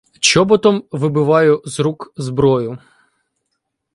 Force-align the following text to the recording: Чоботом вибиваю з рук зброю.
Чоботом 0.19 0.83
вибиваю 0.91 1.61
з 1.65 1.79
рук 1.79 2.13
зброю. 2.17 2.77